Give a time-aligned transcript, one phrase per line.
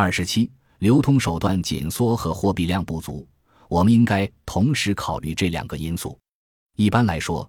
[0.00, 3.28] 二十七，流通手段紧缩和货币量不足，
[3.68, 6.18] 我们应该同时考虑这两个因素。
[6.74, 7.48] 一般来说，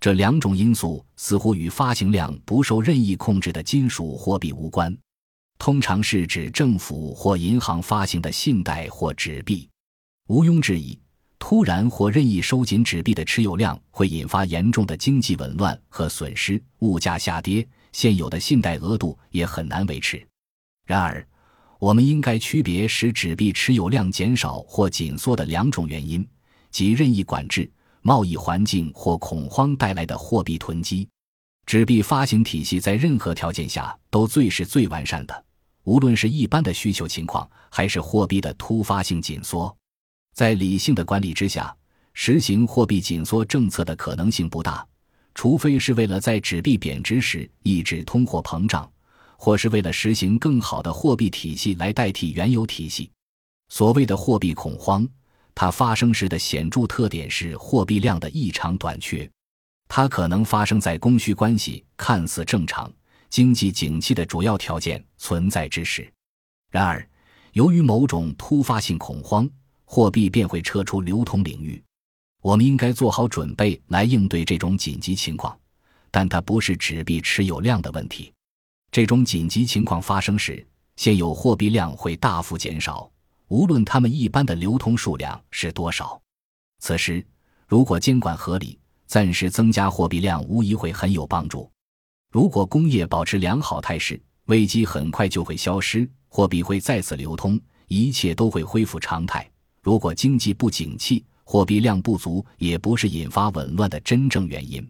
[0.00, 4.96] 这两种因素似乎与发行量不受任意控制的金属货币无关，
[5.58, 9.68] 通常是指政府或银行发行的信贷或纸币。
[10.28, 10.98] 毋庸置疑。
[11.38, 20.26] 突然或任意收紧纸币的持有量会引发严重的经济紊乱和损失，物价下跌，现有的信贷额度也很难维持。
[20.86, 21.26] 然而，
[21.80, 26.24] 我们应该区别使纸币持有量减少或紧缩的两种原因，
[26.70, 27.68] 即任意管制、
[28.02, 31.08] 贸易环境或恐慌带来的货币囤积。
[31.64, 35.44] 纸币发行体系在任何条件下都最是最完善的，
[35.84, 39.74] 无论是一般的需求情况，还是货币的突发性紧缩。
[40.34, 41.74] 在理性的管理之下，
[42.12, 44.86] 实行货币紧缩政策的可能性不大，
[45.34, 48.90] 除非是为了在纸币贬值时抑制通货膨胀，
[49.42, 53.10] 或是为了实行更好的货币体系来代替原有体系。
[53.70, 55.08] 所谓的货币恐慌，
[55.54, 59.28] 它发生时的显著特点是货币量的异常短缺，
[59.88, 62.92] 它可能发生在供需关系看似正常、
[63.30, 66.12] 经济景气的主要条件存在之时。
[66.70, 67.08] 然而，
[67.54, 69.48] 由于某种突发性恐慌，
[69.86, 71.82] 货币便会撤出流通领域，
[72.42, 75.58] 我们应该做好准备来应对这种紧急情况，
[76.10, 78.30] 但它不是纸币持有量的问题。
[78.92, 83.08] 这种紧急情况发生时，现有货币量会大幅减少，
[83.46, 86.20] 无论它们一般的流通数量是多少。
[86.80, 87.24] 此时，
[87.68, 91.70] 如果监管合理，暂时增加货币量无疑会很有帮助。
[92.32, 99.48] 如果工业保持良好态势，危机很快就会消失，货币会再次流通，一切都会恢复常态。
[99.82, 104.84] 如果经济不景气，货币量不足也不是引发紊乱的真正原因。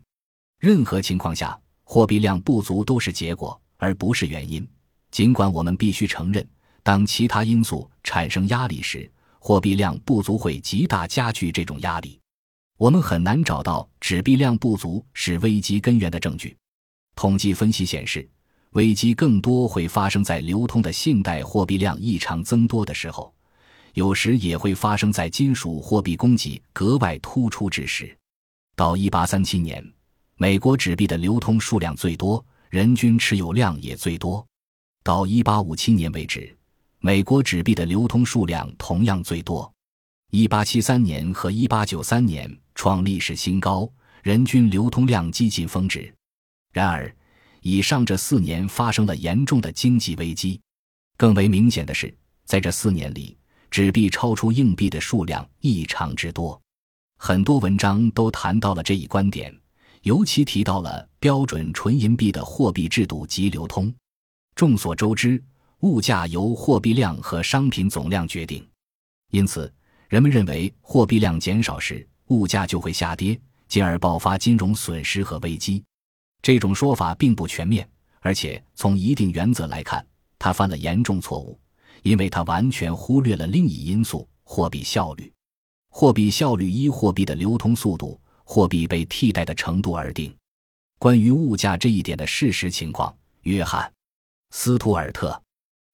[0.58, 4.64] 任何情况下，货币量不足都是结果，而不是原因。
[5.10, 6.46] 尽管我们必须承认，
[6.84, 12.20] 当其他因素产生压力时，货币量不足会极大加剧这种压力。
[12.78, 16.56] 我们很难找到纸币量不足是危机根源的证据。
[17.16, 18.26] 统计分析显示，
[18.70, 23.34] 危机更多会发生在流通的信贷货币量异常增多的时候。
[23.94, 28.16] 有时也会发生在金属货币供给格外突出之时。
[28.76, 29.84] 到一八三七年，
[30.36, 34.46] 美国纸币的流通数量最多，人均持有量也最多。
[35.02, 36.56] 到一八五七年为止，
[37.00, 39.70] 美国纸币的流通数量同样最多。
[40.30, 43.90] 一八七三年和一八九三年创历史新高，
[44.22, 46.14] 人均流通量接近峰值。
[46.72, 47.12] 然而，
[47.60, 50.60] 以上这四年发生了严重的经济危机。
[51.16, 53.36] 更为明显的是，在这四年里。
[53.70, 56.60] 纸币超出硬币的数量异常之多，
[57.18, 59.56] 很多文章都谈到了这一观点，
[60.02, 63.92] 尤其提到了标准纯银币的货币制度及流通。
[64.54, 65.42] 众所周知，
[65.80, 68.66] 物价由货币量和商品总量决定，
[69.30, 69.72] 因此
[70.08, 75.82] 人们认为货币量减少时，物价就会下跌，进而爆发金融损失和危机。
[76.42, 77.88] 这种说法并不全面，
[78.20, 80.04] 而且从一定原则来看，
[80.38, 81.58] 他犯了严重错误。
[82.02, 85.30] 因为它完全忽略了另一因素——货币效率。
[85.90, 88.18] 货币效率依货币的流通速度、
[88.52, 90.34] 货币被替代的程度而定。
[90.98, 93.88] 关于物价这一点的事实情况，约翰·
[94.50, 95.30] 斯图尔特·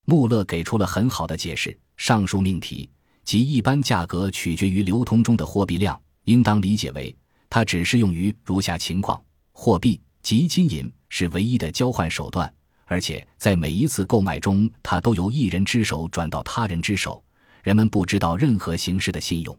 [0.06, 1.78] 穆勒给出了很好的解释。
[1.98, 2.88] 上述命题
[3.24, 7.14] 即一般价格取决于流通中的货币量，应当理解为
[7.50, 9.22] 它只适用于如下情况：
[9.52, 12.50] 货币及金银是唯一的交换手段。
[12.86, 17.22] 而且在每一次购买中，它都由一人之手转到他人之手。
[17.62, 19.54] 人们不知道任何形式的信用。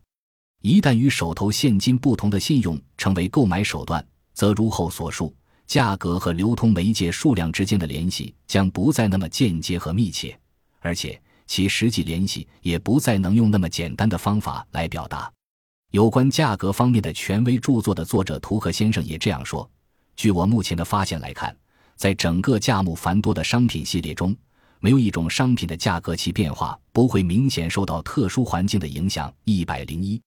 [0.61, 5.33] 一旦与手头现金不同的信用成为购买手段，则如后所述，
[5.65, 10.37] 价格和流通媒介数量之间的联系将不再那么间接和密切，
[10.79, 15.31] 而且其实际联系也不再能用那么简单的方法来表达。
[15.91, 19.69] 有关价格方面的权威著作的作者图赫先生也这样说：
[20.15, 21.55] 据我目前的发现来看。
[21.95, 24.35] 在整个价目繁多的商品系列中，
[24.79, 29.33] 没有一种商品的价格其变化不会明显受到特殊环境的影响。
[29.45, 30.21] 一百零一，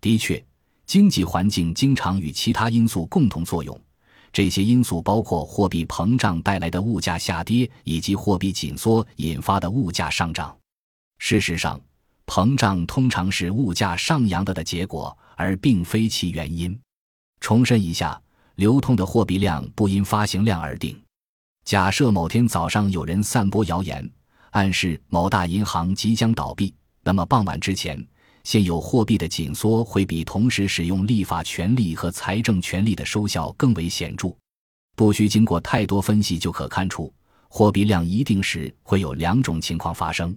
[0.00, 0.42] 的确，
[0.86, 3.78] 经济环境经常与其他因素共同作用，
[4.32, 10.56] 这些因素包括货币膨胀带来的物价下跌，以及货币紧缩引发的物价上涨。
[11.18, 11.80] 事实上，
[12.26, 16.78] 膨胀通常是物价上扬的的结果，而并非其原因。
[17.40, 18.20] 重申一下，
[18.54, 20.98] 流通的货币量不因发行量而定。
[21.64, 24.10] 假设某天早上有人散播谣言，
[24.50, 28.02] 暗示某大银行即将倒闭，那么傍晚之前，
[28.44, 34.34] 现有货币的紧缩会比同时使用立法权力和财政权力的收效更为显著。
[34.96, 37.12] 不需经过太多分析就可看出，
[37.48, 40.36] 货币量一定时会有两种情况发生：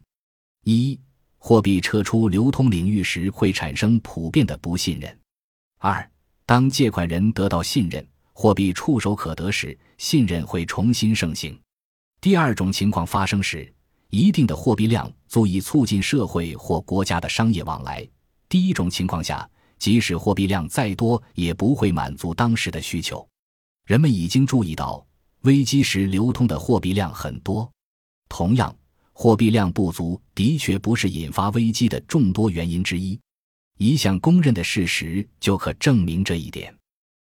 [0.63, 0.99] 一、
[1.37, 5.11] 货币撤出流通领域时会产生普遍的不信任；
[5.79, 6.09] 二、
[6.45, 11.59] 当借款人得到信任，货币触手可得时，信任会重新盛行。
[12.21, 13.69] 第二种情况发生时，
[14.13, 18.07] 一定的货币量足以促进社会或国家的商业往来；
[18.47, 19.49] 第一种情况下，
[19.79, 23.27] 即使货币量再多，也不会满足当时的需求。
[23.87, 25.03] 人们已经注意到，
[25.41, 27.67] 危机时流通的货币量很多。
[28.29, 28.75] 同样，
[29.13, 33.19] 货币量不足的确不是引发危机的众多原因之一。
[33.79, 36.71] 一项公认的事实就可证明这一点：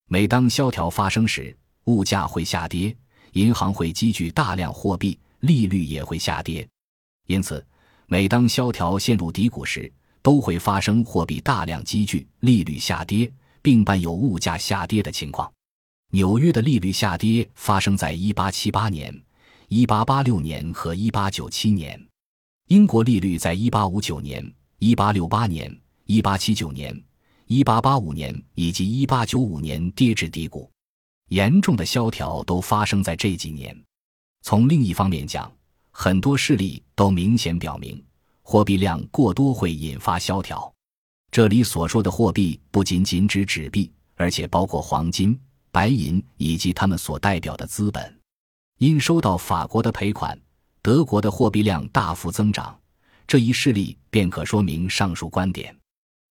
[0.08, 2.96] 每当萧条发生时，物价会下跌，
[3.32, 6.68] 银行会积聚大量货币，利率也会下跌。
[7.26, 7.66] 因此，
[8.08, 9.92] 每当萧条陷入低谷时，
[10.22, 13.32] 都会发生货币大量积聚、利率下跌，
[13.62, 15.52] 并伴有物价下跌的情况。
[16.12, 19.24] 纽约的利率下跌发生在1878年、
[19.70, 22.08] 1886年和1897年，
[22.68, 25.82] 英国利率在1859年、1868年。
[26.08, 26.96] 一八七九年、
[27.48, 30.70] 一八八五年以及一八九五年跌至低谷，
[31.30, 33.76] 严重的萧条都发生在这几年。
[34.44, 35.52] 从另一方面讲，
[35.98, 38.04] 很多事例都明显表明，
[38.44, 40.72] 货币量过多会引发萧条。
[41.32, 45.40] 这里所说的货币不仅仅指纸币，而且包括黄金、
[45.72, 48.20] 白银以及他们所代表的资本。
[48.78, 50.38] 因收到法国的赔款，
[50.82, 52.78] 德国的货币量大幅增长。
[53.26, 55.74] 这一事例便可说明上述观点。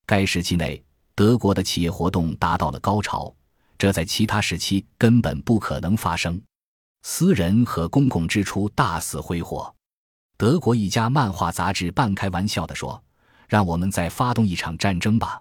[0.04, 0.80] 该时期内，
[1.14, 3.34] 德国的企业活动达到了高潮，
[3.78, 6.38] 这在其他时期根本不可能发生。
[7.06, 9.72] 私人和公共支出大肆挥霍。
[10.38, 13.00] 德国一家漫画杂志半开玩笑地说
[13.46, 15.38] ：“让我们再发动一场战争吧，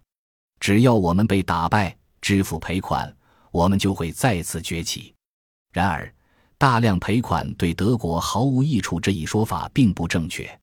[0.60, 3.16] 只要我们被打败，支付赔款，
[3.50, 5.16] 我们就会再次崛起。”
[5.72, 6.14] 然而，
[6.58, 10.60] 大量赔款对德国毫无益处这一说法并不正确。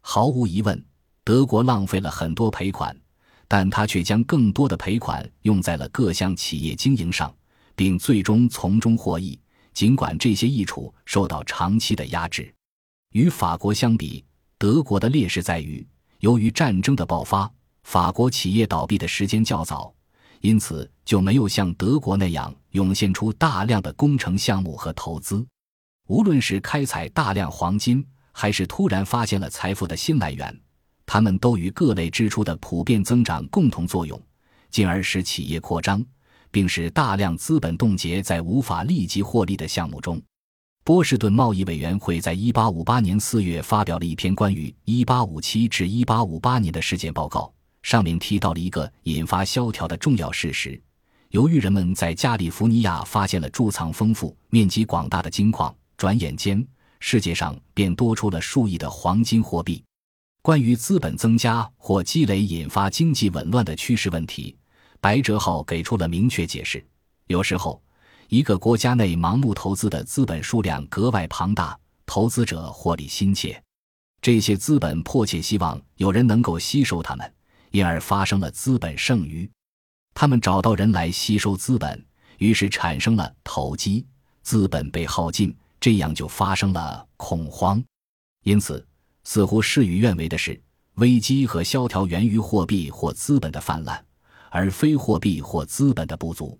[0.00, 0.82] 毫无疑问，
[1.24, 2.96] 德国浪费了很多赔款。
[3.46, 7.34] 但他却将更多的赔款用在了各项企业经营上，
[7.74, 9.38] 并最终从中获益。
[9.78, 12.52] 尽管这些益处受到长期的压制，
[13.12, 14.24] 与法国相比，
[14.58, 15.86] 德国的劣势在于，
[16.18, 17.48] 由于战争的爆发，
[17.84, 19.94] 法国企业倒闭的时间较早，
[20.40, 25.46] 因此就没有像德国那样涌现出大量的工程项目和投资。
[26.08, 30.60] 无论是开采大量黄金，还是突然发现了财富的新来源。
[31.06, 34.20] 他们都与各类支出的普遍增长共同作用，
[34.70, 36.04] 进而使企业扩张，
[36.50, 40.20] 并使大量资本冻结在无法立即获利的项目中。
[40.84, 47.52] 波士顿贸易委员会在1858年4月发表了一篇关于1857至1858年的事件报告，
[47.82, 50.80] 上面提到了一个引发萧条的重要事实：
[51.28, 56.66] 由于人们在加利福尼亚发现了贮藏丰富、面积广大的金矿，转眼间
[57.00, 59.84] 世界上便多出了数亿的黄金货币。
[60.40, 64.56] 关于资本增加或积累引发经济紊乱的趋势问题，
[65.00, 66.84] 白哲浩给出了明确解释。
[67.26, 67.82] 有时候，
[68.28, 73.62] 一个国家内盲目投资的资本数量格外庞大，投资者获利心切，
[74.20, 77.34] 这些资本迫切希望有人能够吸收他们，
[77.70, 79.50] 因而发生了资本剩余。
[80.14, 82.04] 他们找到人来吸收资本，
[82.38, 84.06] 于是产生了投机，
[84.42, 87.82] 资本被耗尽，这样就发生了恐慌。
[88.44, 88.84] 因此。
[89.24, 90.58] 似乎事与愿违的是，
[90.94, 94.02] 危机和萧条源于货币或资本的泛滥，
[94.50, 96.58] 而非货币或资本的不足。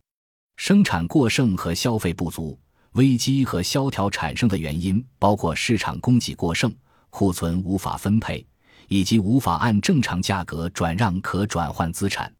[0.56, 2.58] 生产过剩和消费不足，
[2.92, 6.74] 危机和萧条产生的原因包括市场供给过剩、
[7.10, 8.44] 库存无法分配，
[8.88, 12.32] 以及无法按正常价格转让可转换资产。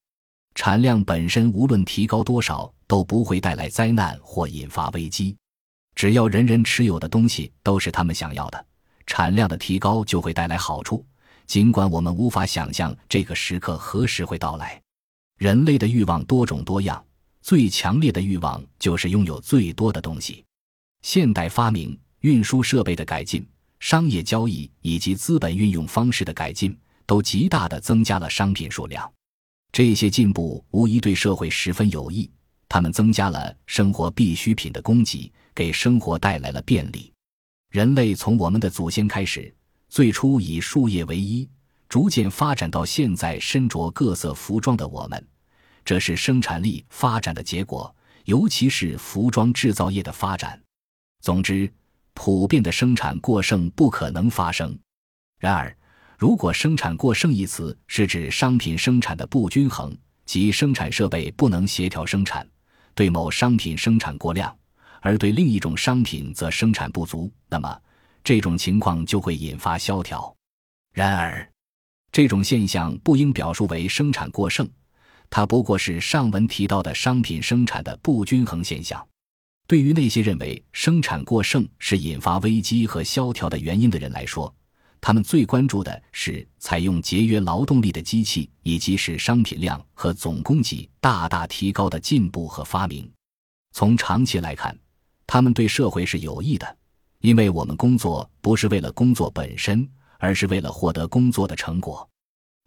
[0.55, 5.37] 产量本身无论提高多少都不会带来灾难或引发危机，
[5.95, 8.67] 只要人人持有的东西都是他们想要的。
[9.07, 11.07] 产量的提高就会带来好处，
[11.47, 14.83] 尽管我们无法想象这个时刻何时会到来。
[15.39, 17.03] 人类的欲望多种多样，
[17.41, 20.45] 最强烈的欲望就是拥有最多的东西。
[21.03, 23.47] 现代发明、运输设备的改进、
[23.79, 26.77] 商业交易以及资本运用方式的改进，
[27.07, 29.09] 都极大地增加了商品数量。
[29.71, 32.29] 这些进步无疑对社会十分有益，
[32.69, 37.13] 它们增加了生活必需品的供给，给生活带来了便利。
[37.71, 39.55] 人类从我们的祖先开始，
[39.89, 41.49] 最初以树叶为衣，
[41.89, 45.27] 逐渐发展到现在身着各色服装的我们，
[45.85, 50.61] 这是生产力发展的结果，尤其是服装制造业的发展。
[51.21, 51.73] 总之，
[52.13, 54.79] 普遍的生产过剩不可能发生。
[55.39, 55.75] 然而，
[56.19, 62.47] 如果“生产过剩”一词是指商品生产的不均衡，即生产设备不能协调生产，
[62.95, 64.55] 对某商品生产过量。
[65.01, 67.81] 而对另一种商品则生产不足，那么
[68.25, 70.35] 这种情况就会引发萧条。
[70.93, 71.49] 然而，
[72.11, 74.69] 这种现象不应表述为生产过剩，
[75.31, 79.07] 它不过是上文提到的商品生产的不均衡现象。
[79.67, 84.53] 对于那些认为生产过剩是引发危机和萧条的原因的人来说，
[85.01, 93.09] 他们最关注的是采用节约劳动力的机器，以及使商品量和总供给大大提高的进步和发明。
[93.73, 94.77] 从长期来看，
[95.27, 96.77] 他们对社会是有益的，
[97.21, 99.87] 因为我们工作不是为了工作本身，
[100.19, 102.09] 而是为了获得工作的成果。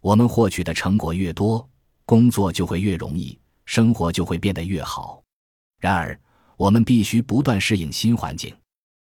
[0.00, 1.66] 我们获取的成果越多，
[2.04, 5.22] 工作就会越容易，生活就会变得越好。
[5.78, 6.18] 然而，
[6.56, 8.54] 我们必须不断适应新环境。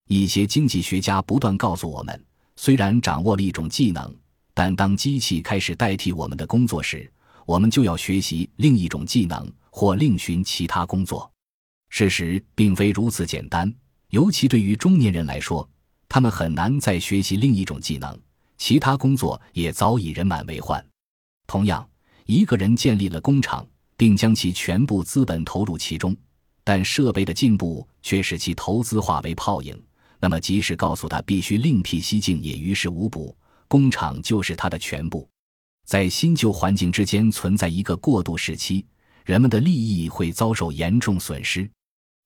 [0.07, 4.11] 一些经济学家不断告诉我们，虽然掌握了一种技能，
[4.55, 7.11] 但当机器开始代替我们的工作时，
[7.45, 11.31] 我们就要学习另一种技能或另寻其他工作。
[11.89, 13.71] 事实并非如此简单，
[14.09, 15.67] 尤其对于中年人来说，
[16.07, 18.19] 他们很难再学习另一种技能，
[18.59, 20.85] 其他工作也早已人满为患。
[21.47, 21.89] 同样，
[22.25, 23.65] 一个人建立了工厂，
[23.97, 26.15] 并将其全部资本投入其中。
[26.63, 29.81] 但设备的进步却使其投资化为泡影。
[30.19, 33.35] 那么，即使告诉他必须另辟蹊径，也于事无补。
[33.67, 35.27] 工厂就是他的全部。
[35.85, 38.85] 在新旧环境之间存在一个过渡时期，
[39.25, 41.67] 人们的利益会遭受严重损失。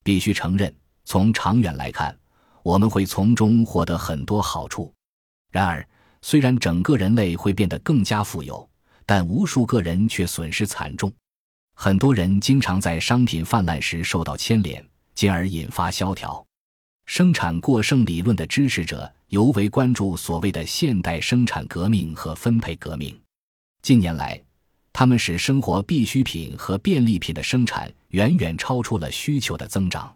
[0.03, 0.73] 必须承认，
[1.05, 2.17] 从长远来看，
[2.63, 4.93] 我们会从中获得很多好处。
[5.51, 5.87] 然而，
[6.23, 8.67] 虽然整个人类会变得更加富有，
[9.05, 11.11] 但无数个人却损失惨重。
[11.75, 16.43] 很多人经常在商品泛滥时受到牵连，进而引发萧条。
[17.05, 23.19] 生产过剩理论的支持者尤为关注所谓的现代生产革命和分配革命。
[23.81, 24.41] 近年来，
[24.93, 30.15] 他们使生活必需品和便利品的生产远远超出了需求的增长。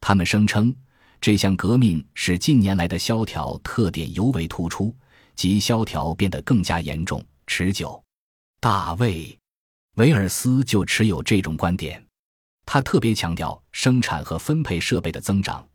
[0.00, 0.74] 他们声称，
[1.20, 4.92] 这项革命使近年来的萧条特点尤为突出，
[5.36, 8.02] 即萧条变得更加严重、持久。
[8.58, 9.38] 大卫。
[9.96, 12.04] 维尔斯就持有这种观点，
[12.66, 15.66] 他特别强调生产和分配设备的增长，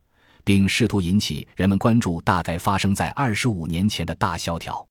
[0.44, 4.86] 并试图引起人们关注大概发生在二十五年前的大萧条。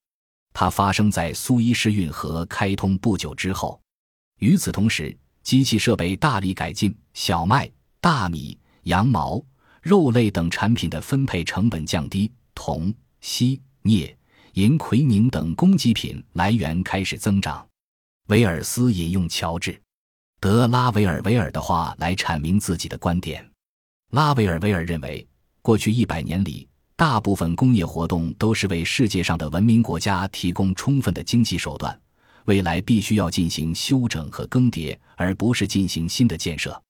[0.52, 3.80] 它发生在苏伊士运河开通不久之后。
[4.40, 9.40] 与此同时，机器设备大力改进，小麦、大米、羊毛、
[9.80, 14.16] 肉类等产品的分配成本降低，铜、锡、镍、
[14.54, 17.66] 银、奎宁等供给品来源开始增长。
[18.28, 19.72] 维尔斯引用乔治·
[20.40, 23.48] 德拉维尔维尔的话来阐明自己的观点。
[24.12, 25.26] 拉维尔维尔认为，
[25.62, 31.98] 过去一百年里，大部分工业活动都是为世界上的文明国家提供充分的经济手段，
[32.46, 36.80] 未来必须要进行修整和更迭，而不是进行新的建设。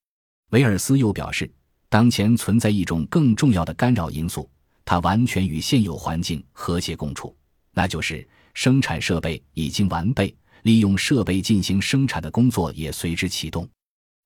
[0.50, 1.50] 维尔斯又表示，
[1.88, 4.48] 当前存在一种更重要的干扰因素，
[4.84, 7.36] 它完全与现有环境和谐共处，
[7.80, 10.36] 那就是生产设备已经完备。
[10.64, 13.66] 利用设备进行生产的工作也随之启动。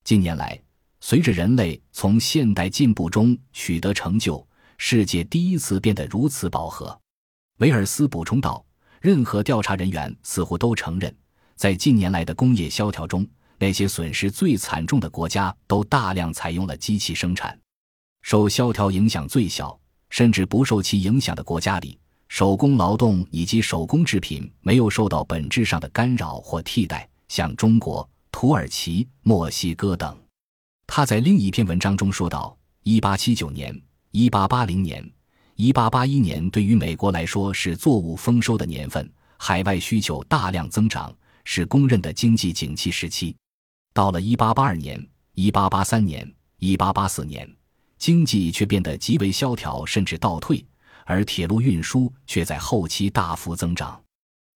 [0.02, 0.60] 近年来，
[1.00, 4.44] 随着人类从现代进步中取得成就，
[4.76, 7.00] 世界第一次变得如此饱和。
[7.58, 8.66] 维尔斯补充道
[9.00, 11.16] ：“任何调查人员似乎都承认，
[11.54, 13.24] 在近年来的工业萧条中，
[13.60, 17.56] 那些损失最惨重的国家都大量采用了机器生产。
[18.22, 19.78] 受萧条影响最小，
[20.10, 21.96] 甚至不受其影响的国家里。”
[22.28, 30.16] 手工劳动以及手工制品没有受到本质上的干扰或替代，像中国、土耳其、墨西哥等。
[30.86, 35.12] 他在另一篇文章中说道：“1879 年、1880年、
[35.56, 41.14] 1881年对于美国来说是作物丰收的年份，海外需求大量增长，
[41.44, 43.34] 是公认的经济景气时期。
[43.92, 47.56] 到了1882年、1883年、1884年，
[47.96, 50.64] 经济却变得极为萧条，甚至倒退。”
[51.04, 54.00] 而铁路运输却在后期大幅增长。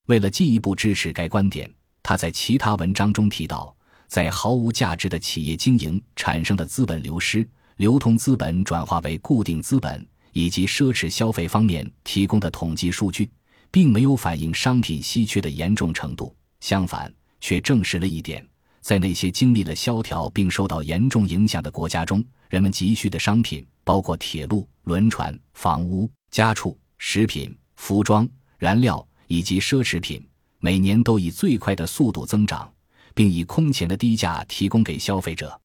[0.06, 1.70] 为了进一步支持该观点，
[2.02, 3.74] 他在其他文章中提到，
[4.06, 13.30] 在毫无价值的企业经营产生的资本流失、流通资本转化为固定资本以及奢侈消费方面提供的统计数据，
[13.70, 16.34] 并没有反映商品稀缺的严重程度。
[16.60, 18.42] 相反，却证实了一点：
[18.80, 26.10] 在那些经历了萧条并受到严重影响的国家中，人们急需的商品包括铁路、轮船、房屋。
[26.30, 30.26] 家畜、食品、服装、燃料以及奢侈品
[30.58, 32.72] 每年都以最快的速度增长，
[33.14, 35.58] 并以空前的低价提供给消费者。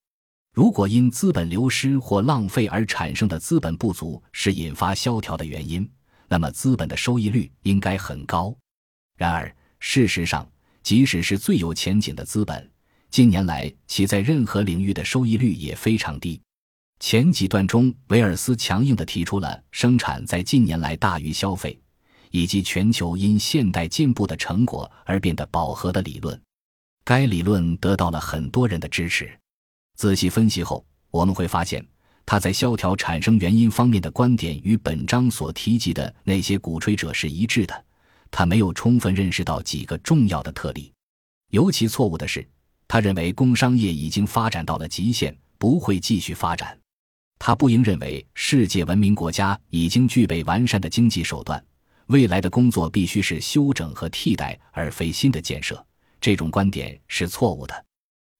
[0.53, 5.89] 如果因资本流失或浪费而产生的资本不足是引发萧条的原因，
[6.27, 8.55] 那么资本的收益率应该很高。
[9.17, 10.47] 然而，事实上，
[10.81, 12.71] 即使是最有前景的资本，
[13.09, 16.39] 近年来其在任何领域的收益率也非常低。
[16.99, 21.77] 前几段中，维尔斯强硬地提出了生产在近年来大于消费，
[22.31, 26.39] 以及全球因现代进步的成果而变得饱和的理论。
[27.03, 29.29] 该理论得到了很多人的支持。
[29.97, 31.85] 仔细分析后，我们会发现，
[32.25, 37.85] 他在萧条产生原因方面的观点与本章所提及的那些鼓吹者是一致的。
[38.31, 40.91] 他没有充分认识到几个重要的特例。
[41.51, 42.47] 尤其错误的是，
[42.87, 46.75] 他认为工商业已经发展到了极限，不会继续发展。
[47.45, 51.61] 他不应认为世界文明国家已经具备完善的经济手段，
[52.05, 55.85] 未来的工作必须是修整和替代，而非新的建设。
[56.21, 57.85] 这种观点是错误的。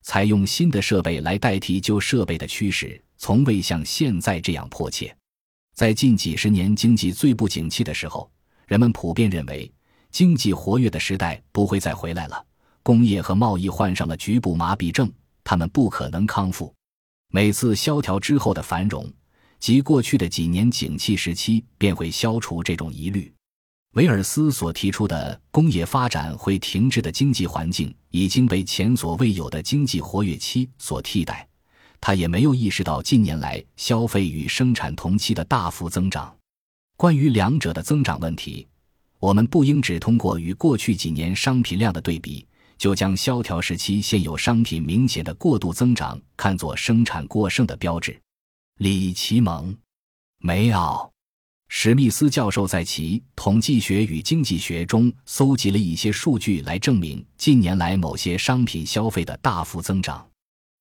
[0.03, 5.13] 采用新的设备来代替旧设备的趋势，从未像现在这样迫切。
[5.75, 8.31] 在近几十年经济最不景气的时候，
[8.67, 9.69] 人们普遍认为
[10.12, 12.41] 经济活跃的时代不会再回来了。
[12.81, 15.12] 工业和贸易患上了局部麻痹症，
[15.43, 16.74] 他们不可能康复。
[17.35, 19.11] 每次萧条之后的繁荣，
[19.59, 23.33] 及过去的几年景气时期，便会消除这种疑虑。
[23.95, 31.47] 维尔斯所提出的工业发展会停滞的经济环境，已经被前所未有的经济活跃期所替代。
[31.99, 36.31] 他也没有意识到近年来消费与生产同期的大幅增长。
[36.95, 38.67] 关于两者的增长问题，
[39.17, 42.45] 我们不应只通过与过去几年商品量的对比，
[42.83, 48.19] 就将萧条时期现有商品明显的过度增长看作生产过剩的标志。
[48.79, 49.73] 李奇蒙，
[50.39, 51.09] 梅奥。
[51.69, 60.27] 史密斯教授在其《统计学与经济学》中搜集了一些数据，来证明近年来某些商品消费的大幅增长。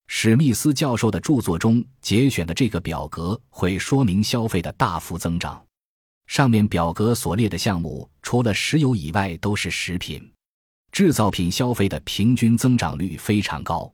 [0.08, 5.64] 史密斯教授的著作中节选的这个表格会说明消费的大幅增长。
[6.26, 10.28] 上面表格所列的项目，除了石油以外，都是食品、
[10.92, 13.90] 制造品消费的平均增长率非常高。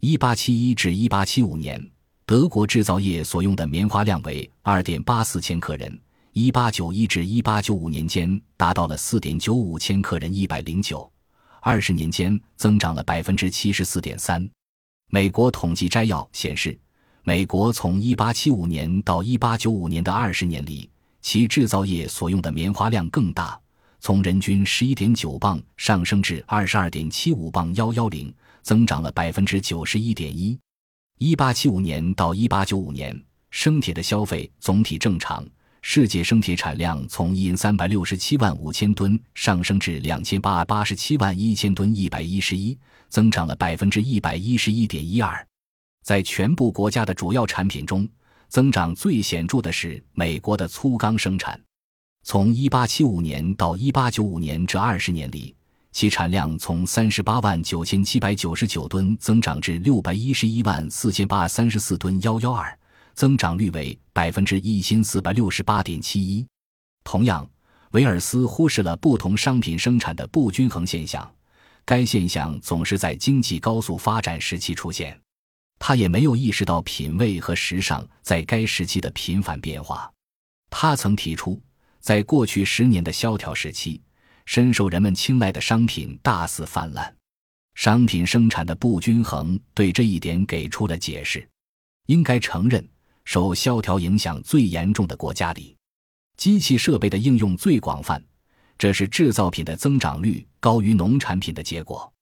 [0.00, 1.78] 一八七一至一八七五年，
[2.24, 6.00] 德国制造业所用的棉花量为二点八四千克人。
[6.32, 11.12] 一八九一至一八九五年间达到了四点九五千克人，一百零九，
[11.60, 14.48] 二十年间增长了百分之七十四点三。
[15.10, 16.78] 美国统计摘要显示，
[17.22, 20.88] 美国从一八七五年到一八九五年的二十年里，
[21.20, 23.60] 其制造业所用的棉花量更大，
[24.00, 30.58] 从人均十一点九磅上升至二十二点七五磅幺幺零，增长了百分之九十一点一。
[31.18, 33.14] 一八七五年到一八九五年，
[33.50, 35.46] 生铁的消费总体正常。
[35.82, 45.46] 世界生铁产量从一三百六十七万五千吨上升至两千八百八十七万一千吨，一百一十一，增长了百分之一百一十一点一二。
[46.02, 48.08] 在全部国家的主要产品中，
[48.48, 51.58] 增长最显著的是美国的粗钢生产。
[52.22, 55.54] 从一八七五年到一八九五年这二十年里，
[55.90, 62.76] 其产量从三十八万九千七百九十九吨增长至六百一十一万四千八百三十四吨，幺幺二。
[63.12, 66.46] 增长率为百分之一千四百六十八点七一。
[67.04, 67.46] 同样，
[67.90, 71.30] 维尔斯忽视了不同商品生产的不均衡现象，
[71.84, 75.20] 该现象总是在经济高速发展时期出现。
[75.78, 80.10] 他也没有意识到品味和时尚在该时期的频繁变化。
[80.70, 81.60] 他曾提出，
[82.00, 84.00] 在过去十年的萧条时期，
[84.46, 87.14] 深受人们青睐的商品大肆泛滥。
[87.74, 91.46] 商品生产的不均衡对这一点给出了解释。
[92.06, 92.86] 应该承认。
[93.26, 95.76] 受萧条影响最严重的国家里，
[96.36, 98.20] 机器设备的应用最广泛，
[98.76, 102.12] 这是制造品的增长率高于农产品的结果。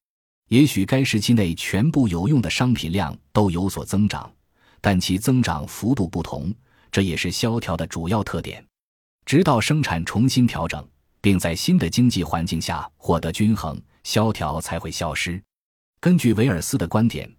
[0.49, 4.31] 也许该时期内全部有用的商品量都有所增长，
[4.83, 6.53] 但其增长幅度不同，
[6.93, 8.63] 这也是萧条的主要特点。
[9.29, 10.83] 直到生产重新调整，
[11.21, 15.39] 并在新的经济环境下获得均衡，萧条才会消失。
[16.01, 17.31] 根据维尔斯的观点。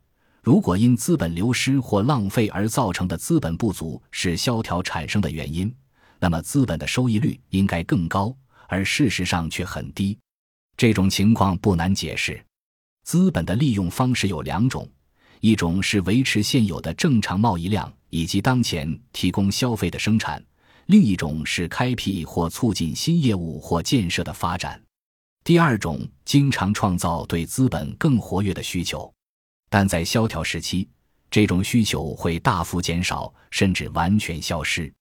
[0.43, 5.75] 如果因资本流失或浪费而造成的资本不足是萧条产生的原因，
[6.19, 8.31] 那么资本的收益率应该更高，
[8.67, 10.15] 而事实上却很低。
[10.77, 12.39] 这种情况不难解释。
[13.03, 14.87] 资本的利用方式有两种：
[15.39, 20.39] 一种是维持现有的正常贸易量以及当前提供消费的生产；
[20.89, 24.81] 另一种是开辟或促进新业务或建设的发展。
[25.43, 29.11] 第二种经常创造对资本更活跃的需求。
[29.69, 30.89] 但在萧条时期，
[31.29, 34.91] 这种需求会大幅减少，甚至完全消失。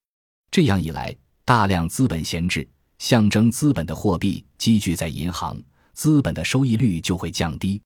[0.50, 5.58] 这样一来，大量资本闲置，象征资本的货币积聚在银行，
[5.94, 7.80] 资本的收益率就会降低。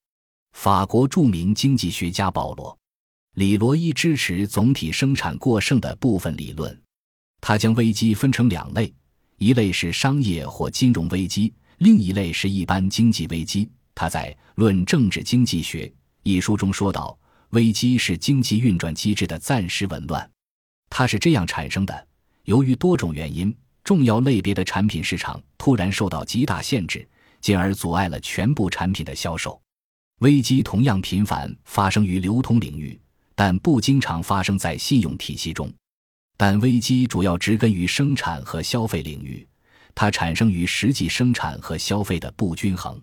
[0.55, 2.73] 法国著名经济学家保罗·
[3.35, 6.82] 里罗伊支持总体生产过剩的部分理论。
[7.43, 8.91] 他将危机分成两类：
[9.37, 13.69] 一类是商业或金融危机，另一类是一般经济危机。
[13.97, 15.87] 他在《论政治经济学》。
[16.23, 17.19] 一书中说道
[17.51, 20.31] ：“危机是经济运转机制的暂时紊乱，
[20.89, 22.07] 它是这样产生的。
[22.45, 23.53] 由于多种原因，
[23.83, 27.07] 重要类别的产品市场突然受到极大限制，
[27.41, 29.61] 进而阻碍了全部产品的销售。
[30.21, 32.97] 危机同样频繁发生于流通领域，
[33.35, 35.69] 但不经常发生在信用体系中。
[36.45, 39.47] 但危机主要植根于生产和消费领域，
[39.95, 43.01] 它产生于实际生产和消费的不均衡。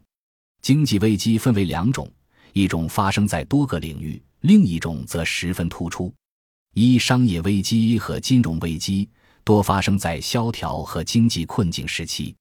[0.61, 2.11] 经济危机分为两种，
[2.51, 6.13] 一种发生在多个领域，另一种则十分突出。
[6.73, 9.07] 一、商业危机和金融危机
[9.45, 12.35] 多发生在萧条和经济困境时期，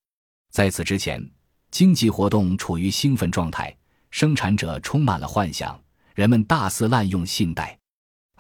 [0.50, 1.24] 在此之前，
[1.70, 3.72] 经济活动处于兴奋状态，
[4.10, 5.80] 生产者充满了幻想，
[6.16, 7.77] 人们大肆滥用信贷。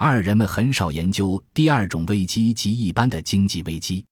[0.00, 4.06] 二、人们很少研究第二种危机及一般的经济危机，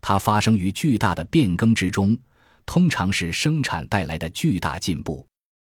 [0.00, 2.16] 它发生于巨大的变更之中，
[2.64, 5.26] 通常是生产带来的巨大进步。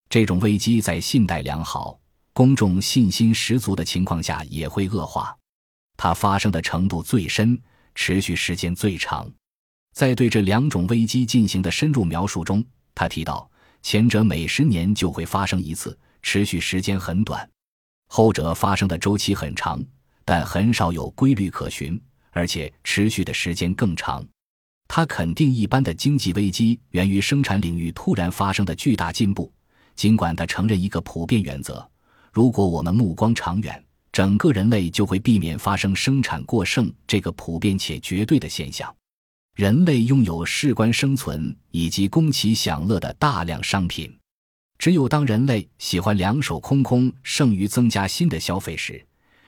[0.10, 2.00] 这种危机在信贷良好、
[2.34, 5.38] 公众信心十足的情况下也会恶化。
[5.95, 7.56] 它发生的程度最深，
[7.93, 9.32] 持续时间最长。
[9.93, 13.47] 在对这两种危机进行的深入描述中，他提到，
[13.84, 17.47] 前者每十年就会发生一次，持续时间很短；
[18.13, 19.82] 后者发生的周期很长，
[20.26, 21.97] 但很少有规律可循，
[22.32, 24.21] 而且持续的时间更长。
[24.89, 29.50] 他肯定一般的经济危机源于生产领域突然发生的巨大进步，
[29.95, 31.89] 尽管他承认一个普遍原则：
[32.34, 33.82] 如果我们目光长远。
[34.12, 38.93] 整个人类就会避免发生生产过剩这个普遍且绝对的现象。
[39.56, 44.13] 人类拥有事关生存以及供其享乐的大量商品，
[44.82, 49.06] 只有当人类喜欢两手空空，剩余增加新的消费时，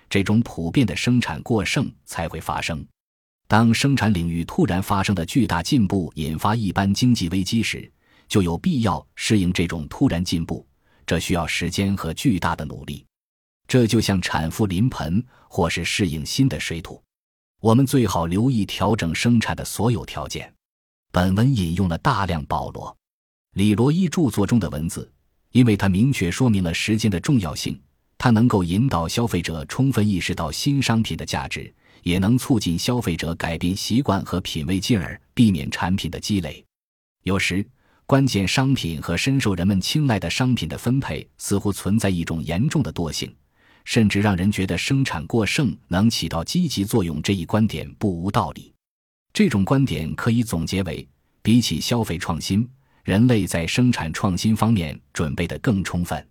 [0.07, 2.85] 这种普遍的生产过剩才会发生。
[3.47, 7.91] 当生产领域突然发生的巨大进步引发一般经济危机时，
[8.27, 10.63] 就有必要适应这种突然进步，
[11.03, 13.03] 这需要时间和巨大的努力。
[13.67, 17.01] 这就像产妇临盆，或是适应新的水土，
[17.59, 20.53] 我们最好留意调整生产的所有条件。
[21.11, 22.87] 本文引用了大量保罗·
[23.55, 25.11] 李罗伊著作中的文字，
[25.53, 27.79] 因为它明确说明了时间的重要性。
[28.17, 36.63] 它能够引导消费者充分意识到新商品的价值，也能促进消费者改变习惯和品味，进而避免产品的积累。
[37.23, 37.65] 有时，
[38.05, 43.33] 关键商品和深受人们青睐的商品的分配似乎存在一种严重的惰性。
[43.85, 48.73] 甚至让人觉得生产过剩能起到积极作用，这一观点不无道理。
[49.33, 51.05] 这种观点可以总结为：
[51.41, 52.65] 比起消费创新，
[53.03, 56.25] 人类在生产创新方面准备得更充分。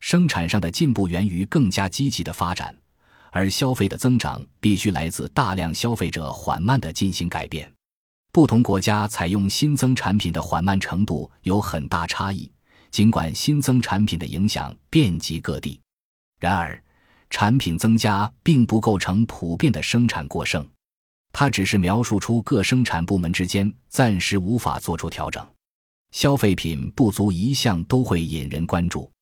[0.00, 2.76] 生产上的进步源于更加积极的发展，
[3.30, 7.70] 而消费的增长必须来自大量消费者缓慢地进行改变。
[8.32, 12.50] 不同国家采用新增产品的缓慢程度有很大差异，
[12.90, 15.80] 尽管新增产品的影响遍及各地。
[16.38, 16.82] 然而，
[17.30, 20.66] 产品增加并不构成普遍的生产过剩，
[21.32, 25.46] 它只是描述出各生产部门之间暂时无法做出调整。
[26.16, 29.12] 消费品不足一项都会引人关注。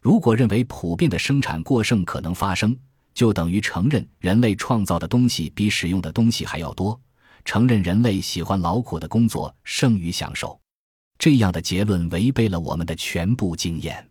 [0.00, 2.74] 如果认为普遍的生产过剩可能发生，
[3.12, 6.98] 就等于承认人类创造的东西比使用的东西还要多，
[7.44, 10.58] 承认人类喜欢劳苦的工作胜于享受。
[11.18, 14.08] 这样的结论违背了我们的全部经验。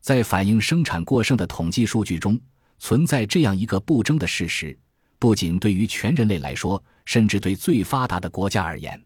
[0.00, 2.40] 在反映生产过剩的统计数据中。
[2.78, 4.78] 存在这样一个不争的事实：
[5.18, 9.00] 不仅对于全人类来说，甚至对最发达的国家而言，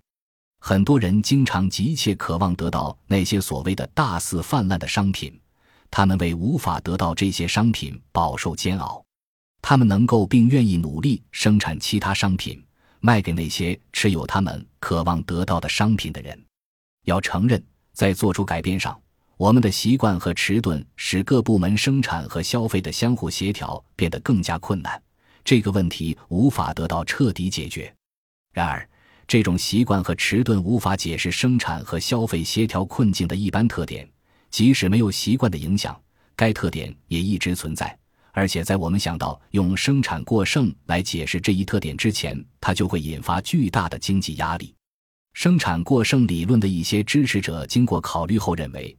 [0.58, 5.38] 很多人经常急切渴望得到那些所谓的大肆泛滥的商品，
[5.90, 9.04] 他们为无法得到这些商品饱受煎熬。
[9.62, 12.62] 他们能够并愿意努力生产其他商品，
[13.00, 16.40] 卖给那些持有他们渴望得到的商品的人。
[17.04, 19.00] 要承认，在做出改变上。
[19.36, 25.00] 我们的习惯和迟钝使各部门生产和消费的相互协调变得更加困难，
[25.44, 27.94] 这个问题无法得到彻底解决。
[28.52, 28.88] 然而，
[29.28, 34.08] 这种习惯和迟钝无法解释生产和消费协调困境的一般特点。
[34.50, 36.00] 即使没有习惯的影响，
[36.36, 37.96] 该特点也一直存在。
[38.32, 44.74] 而且，在我们想到用生产过剩来解释这一特点之前，它就会引发巨大的经济压力。
[45.32, 48.96] 生产过剩理论的一些支持者经过考虑后认为。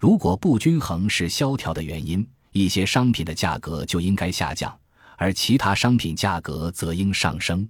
[0.00, 4.76] 如果不均衡是萧条的原因，一些商品的价格就应该下降，
[5.16, 7.68] 而其他商品价格则应上升。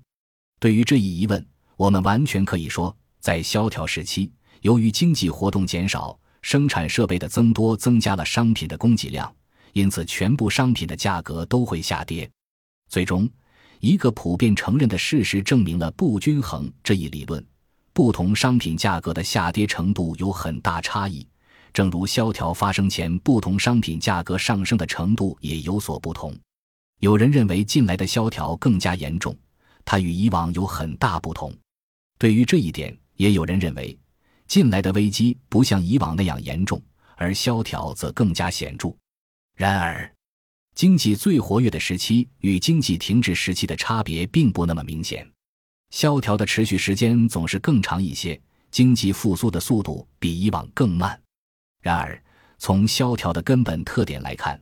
[0.60, 1.44] 对于这一疑问，
[1.78, 4.28] 我们完全可以说，在萧条时期，
[4.62, 9.32] 由于经济活动减少，生产设备的增多增加了商品的供给量，
[9.74, 12.28] 因此全部商品的价格都会下跌。
[12.88, 13.30] 最终，
[13.78, 17.46] 一个普遍承认的事实证明了不均衡这一理论：
[17.92, 21.24] 不同商品价格的下跌程度有很大差异。
[21.72, 26.36] 正如萧条发生前，不同商品价格上升的程度也有所不同。
[26.98, 29.36] 有人认为近来的萧条更加严重，
[29.84, 31.54] 它与以往有很大不同。
[32.18, 33.96] 对于这一点，也有人认为，
[34.48, 36.82] 近来的危机不像以往那样严重，
[37.16, 38.92] 而萧条则更加显著。
[39.54, 40.12] 然而，
[40.74, 45.28] 经济最活跃的时期与经济停滞时期的差别并不那么明显，
[45.90, 51.20] 萧条的持续时间总是更长一些，经济复苏的速度比以往更慢。
[51.80, 52.20] 然而，
[52.58, 54.60] 从萧条的根本特点来看，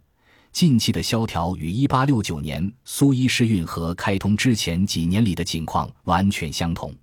[0.53, 6.95] 近期的萧条与1869年苏伊士运河开通之前几年里的情况完全相同。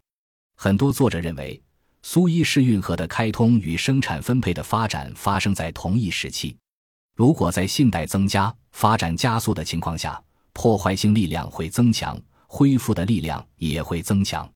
[0.63, 1.61] 很多作者认为，
[2.03, 6.55] 苏伊士运河的开通与生产分配的发展发生在同一时期。
[7.17, 10.17] 如果在信贷增加、发展加速的情况下，
[10.53, 14.49] 破坏性力量会增强，恢复的力量也会增强。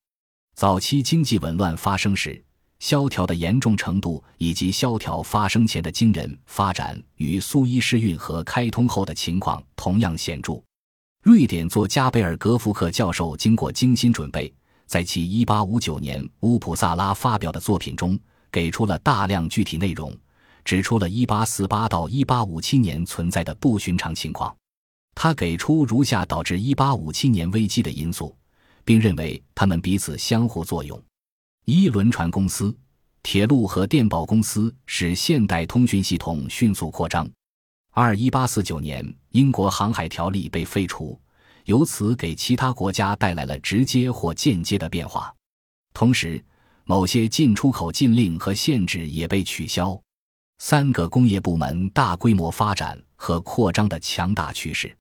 [0.55, 2.41] 早期经济紊乱发生时，
[2.79, 10.53] 萧条的严重程度以及萧条发生前的惊人发展与苏伊士运河开通后的情况同样显著。
[11.23, 14.49] 瑞典作家贝尔格福克教授经过精心准备，
[14.87, 18.17] 在其1859年乌普萨拉发表的作品中，
[18.51, 20.15] 给出了大量具体内容，
[20.63, 24.55] 指出了1848到1857年存在的不寻常情况。
[25.13, 28.35] 他给出如下导致1857年危机的因素，
[28.85, 31.01] 并认为它们彼此相互作用。
[31.65, 32.73] 一轮船公司、
[33.23, 37.29] 铁路和电报公司使现代通讯系统迅速扩张。
[37.91, 41.19] 二一八四九年，英国航海条例被废除，
[41.67, 45.33] 由此给其他国家带来了直接或间接的变化。
[45.93, 46.41] 同时，
[46.85, 49.99] 某些进出口禁令和限制也被取消。
[50.59, 54.95] 三个工业部门大规模发展和扩张的强大趋势。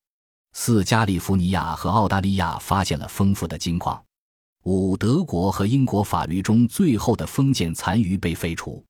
[0.55, 4.03] 四加利福尼亚和澳大利亚发现了丰富的金矿。
[4.65, 8.85] 五，德国和英国法律中最后的封建残余被废除。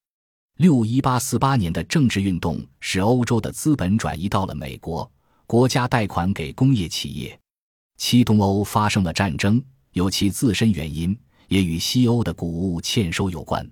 [0.56, 5.10] 六，一八四八年的政治运动使欧洲的资本转移到了美国，
[5.46, 7.38] 国家贷款给工业企业。
[7.96, 13.68] 七，东欧发生了战争，有其自身原因，也与西欧的谷物欠收有关。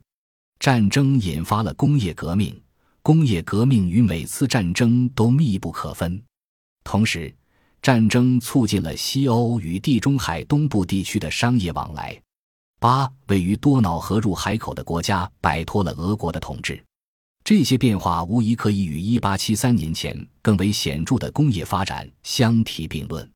[0.58, 2.60] 战争引发了工业革命，
[3.02, 6.22] 工业革命与每次战争都密不可分。
[6.82, 7.34] 同时。
[7.82, 12.18] 战争促进了西欧与地中海东部地区的商业往来。
[12.80, 16.82] 八，位于多瑙河入海口的国家摆脱了俄国的统治。
[17.44, 23.30] 这些变化无疑可以与1873年前更为显著的工业发展相提并论。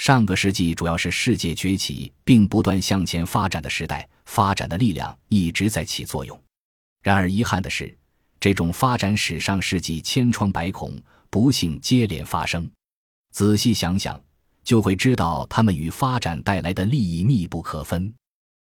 [0.00, 6.42] 上个世纪主要是世界崛起并不断向前发展的时代，发展的力量一直在起作用。
[7.02, 7.94] 然而遗憾的是，
[8.40, 12.66] 这种发展史上世纪千疮百孔，不幸接连发生。
[13.30, 14.18] 仔细想想，
[14.64, 18.10] 就会知道他们与发展带来的利益密不可分。